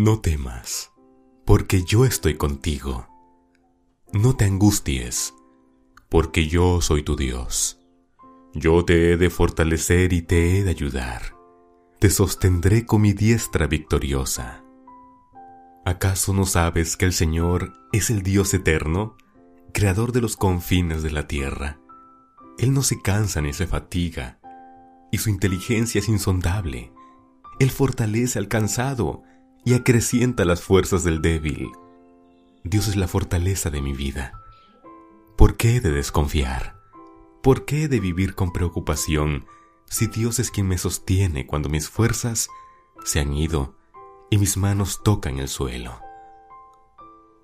No 0.00 0.20
temas, 0.20 0.92
porque 1.44 1.82
yo 1.82 2.04
estoy 2.04 2.36
contigo. 2.36 3.08
No 4.12 4.36
te 4.36 4.44
angusties, 4.44 5.34
porque 6.08 6.46
yo 6.46 6.80
soy 6.80 7.02
tu 7.02 7.16
Dios. 7.16 7.80
Yo 8.54 8.84
te 8.84 9.10
he 9.10 9.16
de 9.16 9.28
fortalecer 9.28 10.12
y 10.12 10.22
te 10.22 10.56
he 10.56 10.62
de 10.62 10.70
ayudar. 10.70 11.34
Te 11.98 12.10
sostendré 12.10 12.86
con 12.86 13.00
mi 13.00 13.12
diestra 13.12 13.66
victoriosa. 13.66 14.62
¿Acaso 15.84 16.32
no 16.32 16.46
sabes 16.46 16.96
que 16.96 17.04
el 17.04 17.12
Señor 17.12 17.72
es 17.92 18.08
el 18.10 18.22
Dios 18.22 18.54
eterno, 18.54 19.16
creador 19.72 20.12
de 20.12 20.20
los 20.20 20.36
confines 20.36 21.02
de 21.02 21.10
la 21.10 21.26
tierra? 21.26 21.80
Él 22.56 22.72
no 22.72 22.84
se 22.84 23.02
cansa 23.02 23.40
ni 23.40 23.52
se 23.52 23.66
fatiga, 23.66 24.38
y 25.10 25.18
su 25.18 25.28
inteligencia 25.28 25.98
es 25.98 26.08
insondable. 26.08 26.92
Él 27.58 27.72
fortalece 27.72 28.38
al 28.38 28.46
cansado 28.46 29.24
y 29.68 29.74
acrecienta 29.74 30.46
las 30.46 30.62
fuerzas 30.62 31.04
del 31.04 31.20
débil. 31.20 31.72
Dios 32.64 32.88
es 32.88 32.96
la 32.96 33.06
fortaleza 33.06 33.68
de 33.68 33.82
mi 33.82 33.92
vida. 33.92 34.32
¿Por 35.36 35.58
qué 35.58 35.76
he 35.76 35.80
de 35.82 35.90
desconfiar? 35.90 36.80
¿Por 37.42 37.66
qué 37.66 37.82
he 37.82 37.88
de 37.88 38.00
vivir 38.00 38.34
con 38.34 38.50
preocupación 38.50 39.44
si 39.84 40.06
Dios 40.06 40.38
es 40.38 40.50
quien 40.50 40.68
me 40.68 40.78
sostiene 40.78 41.46
cuando 41.46 41.68
mis 41.68 41.90
fuerzas 41.90 42.48
se 43.04 43.20
han 43.20 43.34
ido 43.34 43.74
y 44.30 44.38
mis 44.38 44.56
manos 44.56 45.02
tocan 45.04 45.38
el 45.38 45.48
suelo? 45.48 46.00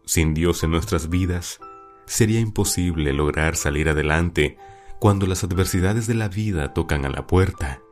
Sin 0.07 0.33
Dios 0.33 0.65
en 0.65 0.71
nuestras 0.71 1.11
vidas, 1.11 1.61
sería 2.07 2.41
imposible 2.41 3.13
lograr 3.13 3.55
salir 3.55 3.91
adelante 3.91 4.57
cuando 4.99 5.27
las 5.27 5.45
adversidades 5.45 6.07
de 6.07 6.15
la 6.15 6.29
vida 6.29 6.73
tocan 6.73 7.05
a 7.05 7.11
la 7.11 7.27
puerta 7.27 7.83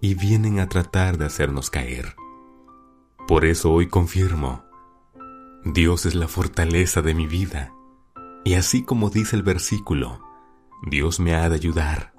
y 0.00 0.14
vienen 0.14 0.58
a 0.58 0.70
tratar 0.70 1.18
de 1.18 1.26
hacernos 1.26 1.68
caer. 1.68 2.16
Por 3.26 3.46
eso 3.46 3.72
hoy 3.72 3.88
confirmo, 3.88 4.64
Dios 5.64 6.04
es 6.04 6.14
la 6.14 6.28
fortaleza 6.28 7.00
de 7.00 7.14
mi 7.14 7.26
vida, 7.26 7.72
y 8.44 8.52
así 8.52 8.84
como 8.84 9.08
dice 9.08 9.34
el 9.34 9.42
versículo, 9.42 10.20
Dios 10.82 11.20
me 11.20 11.34
ha 11.34 11.48
de 11.48 11.54
ayudar. 11.54 12.12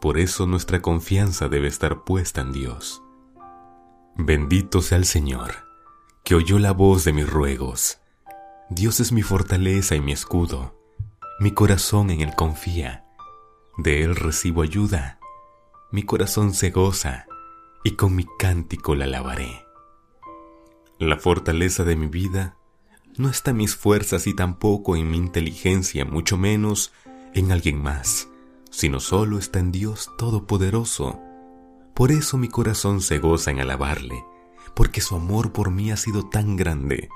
Por 0.00 0.18
eso 0.18 0.48
nuestra 0.48 0.82
confianza 0.82 1.48
debe 1.48 1.68
estar 1.68 2.02
puesta 2.02 2.40
en 2.40 2.50
Dios. 2.50 3.04
Bendito 4.16 4.82
sea 4.82 4.98
el 4.98 5.04
Señor, 5.04 5.52
que 6.24 6.34
oyó 6.34 6.58
la 6.58 6.72
voz 6.72 7.04
de 7.04 7.12
mis 7.12 7.30
ruegos. 7.30 8.00
Dios 8.68 8.98
es 8.98 9.12
mi 9.12 9.22
fortaleza 9.22 9.94
y 9.94 10.00
mi 10.00 10.10
escudo. 10.10 10.76
Mi 11.38 11.52
corazón 11.52 12.10
en 12.10 12.20
Él 12.20 12.34
confía. 12.34 13.04
De 13.78 14.02
Él 14.02 14.16
recibo 14.16 14.62
ayuda. 14.62 15.20
Mi 15.92 16.02
corazón 16.02 16.52
se 16.52 16.70
goza 16.70 17.26
y 17.84 17.92
con 17.92 18.16
mi 18.16 18.26
cántico 18.40 18.96
la 18.96 19.04
alabaré. 19.04 19.71
La 21.02 21.18
fortaleza 21.18 21.82
de 21.82 21.96
mi 21.96 22.06
vida 22.06 22.56
no 23.16 23.28
está 23.28 23.50
en 23.50 23.56
mis 23.56 23.74
fuerzas 23.74 24.28
y 24.28 24.36
tampoco 24.36 24.94
en 24.94 25.10
mi 25.10 25.16
inteligencia, 25.16 26.04
mucho 26.04 26.38
menos 26.38 26.92
en 27.34 27.50
alguien 27.50 27.82
más, 27.82 28.28
sino 28.70 29.00
solo 29.00 29.40
está 29.40 29.58
en 29.58 29.72
Dios 29.72 30.12
Todopoderoso. 30.16 31.18
Por 31.92 32.12
eso 32.12 32.38
mi 32.38 32.46
corazón 32.46 33.00
se 33.00 33.18
goza 33.18 33.50
en 33.50 33.58
alabarle, 33.58 34.24
porque 34.76 35.00
su 35.00 35.16
amor 35.16 35.50
por 35.50 35.72
mí 35.72 35.90
ha 35.90 35.96
sido 35.96 36.28
tan 36.28 36.54
grande 36.54 37.08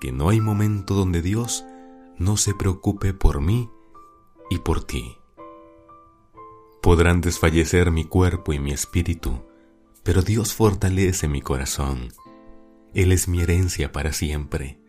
que 0.00 0.10
no 0.10 0.30
hay 0.30 0.40
momento 0.40 0.94
donde 0.94 1.20
Dios 1.20 1.66
no 2.16 2.38
se 2.38 2.54
preocupe 2.54 3.12
por 3.12 3.42
mí 3.42 3.68
y 4.48 4.60
por 4.60 4.84
ti. 4.84 5.18
Podrán 6.80 7.20
desfallecer 7.20 7.90
mi 7.90 8.06
cuerpo 8.06 8.54
y 8.54 8.58
mi 8.58 8.70
espíritu, 8.70 9.42
pero 10.02 10.22
Dios 10.22 10.54
fortalece 10.54 11.28
mi 11.28 11.42
corazón 11.42 12.08
él 12.98 13.12
es 13.12 13.28
mi 13.28 13.40
herencia 13.40 13.92
para 13.92 14.12
siempre. 14.12 14.80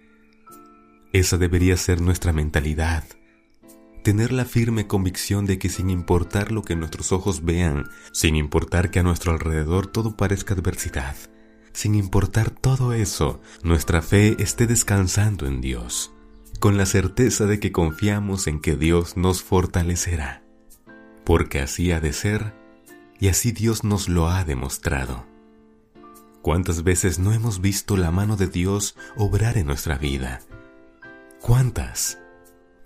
Esa 1.13 1.37
debería 1.37 1.77
ser 1.77 2.01
nuestra 2.01 2.33
mentalidad. 2.33 3.03
Tener 4.03 4.31
la 4.31 4.45
firme 4.45 4.87
convicción 4.87 5.45
de 5.45 5.59
que 5.59 5.69
sin 5.69 5.91
importar 5.91 6.51
lo 6.51 6.63
que 6.63 6.75
nuestros 6.75 7.11
ojos 7.11 7.45
vean, 7.45 7.83
sin 8.11 8.35
importar 8.35 8.89
que 8.89 8.97
a 8.97 9.03
nuestro 9.03 9.31
alrededor 9.31 9.85
todo 9.85 10.17
parezca 10.17 10.55
adversidad, 10.55 11.15
sin 11.71 11.93
importar 11.93 12.49
todo 12.49 12.93
eso, 12.93 13.41
nuestra 13.61 14.01
fe 14.01 14.35
esté 14.39 14.65
descansando 14.65 15.45
en 15.45 15.61
Dios, 15.61 16.11
con 16.59 16.77
la 16.77 16.87
certeza 16.87 17.45
de 17.45 17.59
que 17.59 17.71
confiamos 17.71 18.47
en 18.47 18.59
que 18.59 18.75
Dios 18.75 19.17
nos 19.17 19.43
fortalecerá, 19.43 20.41
porque 21.25 21.59
así 21.59 21.91
ha 21.91 21.99
de 21.99 22.13
ser 22.13 22.55
y 23.19 23.27
así 23.27 23.51
Dios 23.51 23.83
nos 23.83 24.09
lo 24.09 24.29
ha 24.29 24.45
demostrado. 24.45 25.28
¿Cuántas 26.41 26.83
veces 26.83 27.19
no 27.19 27.33
hemos 27.33 27.59
visto 27.59 27.97
la 27.97 28.11
mano 28.11 28.37
de 28.37 28.47
Dios 28.47 28.95
obrar 29.17 29.57
en 29.57 29.67
nuestra 29.67 29.97
vida? 29.97 30.39
¿Cuántas? 31.41 32.17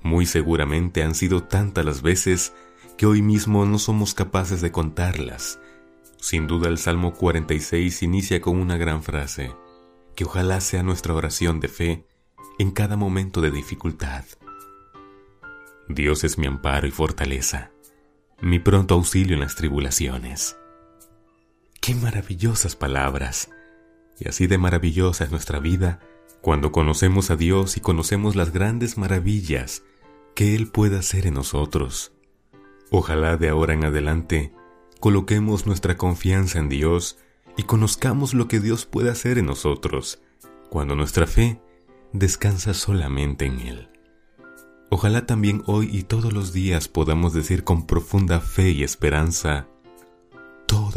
Muy 0.01 0.25
seguramente 0.25 1.03
han 1.03 1.13
sido 1.13 1.43
tantas 1.43 1.85
las 1.85 2.01
veces 2.01 2.53
que 2.97 3.05
hoy 3.05 3.21
mismo 3.21 3.65
no 3.65 3.77
somos 3.77 4.15
capaces 4.15 4.61
de 4.61 4.71
contarlas. 4.71 5.59
Sin 6.17 6.47
duda 6.47 6.67
el 6.67 6.77
Salmo 6.79 7.13
46 7.13 8.01
inicia 8.01 8.41
con 8.41 8.59
una 8.59 8.77
gran 8.77 9.03
frase, 9.03 9.53
que 10.15 10.25
ojalá 10.25 10.59
sea 10.59 10.81
nuestra 10.81 11.13
oración 11.13 11.59
de 11.59 11.67
fe 11.67 12.07
en 12.57 12.71
cada 12.71 12.97
momento 12.97 13.39
de 13.39 13.51
dificultad. 13.51 14.25
Dios 15.87 16.23
es 16.23 16.37
mi 16.37 16.47
amparo 16.47 16.87
y 16.87 16.91
fortaleza, 16.91 17.71
mi 18.41 18.59
pronto 18.59 18.95
auxilio 18.95 19.35
en 19.35 19.41
las 19.41 19.55
tribulaciones. 19.55 20.57
Qué 21.83 21.95
maravillosas 21.95 22.77
palabras. 22.77 23.49
Y 24.17 24.29
así 24.29 24.47
de 24.47 24.57
maravillosa 24.57 25.25
es 25.25 25.31
nuestra 25.31 25.59
vida 25.59 25.99
cuando 26.39 26.71
conocemos 26.71 27.29
a 27.29 27.35
Dios 27.35 27.75
y 27.75 27.81
conocemos 27.81 28.37
las 28.37 28.53
grandes 28.53 28.97
maravillas 28.97 29.83
que 30.33 30.55
Él 30.55 30.71
puede 30.71 30.97
hacer 30.97 31.27
en 31.27 31.33
nosotros. 31.33 32.13
Ojalá 32.89 33.35
de 33.35 33.49
ahora 33.49 33.73
en 33.73 33.83
adelante 33.83 34.53
coloquemos 35.01 35.65
nuestra 35.65 35.97
confianza 35.97 36.57
en 36.59 36.69
Dios 36.69 37.17
y 37.57 37.63
conozcamos 37.63 38.33
lo 38.33 38.47
que 38.47 38.61
Dios 38.61 38.85
puede 38.85 39.09
hacer 39.09 39.37
en 39.37 39.47
nosotros 39.47 40.21
cuando 40.69 40.95
nuestra 40.95 41.27
fe 41.27 41.59
descansa 42.13 42.73
solamente 42.73 43.45
en 43.45 43.59
Él. 43.59 43.89
Ojalá 44.89 45.25
también 45.25 45.63
hoy 45.65 45.89
y 45.91 46.03
todos 46.03 46.31
los 46.31 46.53
días 46.53 46.87
podamos 46.87 47.33
decir 47.33 47.65
con 47.65 47.85
profunda 47.85 48.39
fe 48.39 48.69
y 48.69 48.83
esperanza, 48.85 49.67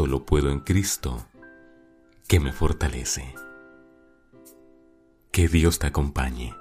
lo 0.04 0.26
puedo 0.26 0.50
en 0.50 0.60
Cristo, 0.60 1.26
que 2.28 2.40
me 2.40 2.52
fortalece. 2.52 3.34
Que 5.30 5.48
Dios 5.48 5.78
te 5.78 5.86
acompañe. 5.86 6.54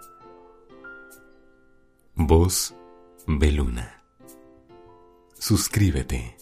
Voz 2.14 2.74
Beluna. 3.28 4.02
Suscríbete. 5.38 6.38